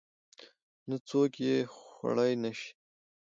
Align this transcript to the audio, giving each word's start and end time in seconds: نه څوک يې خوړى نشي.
نه 0.89 0.97
څوک 1.07 1.33
يې 1.45 1.55
خوړى 1.75 2.31
نشي. 2.43 2.71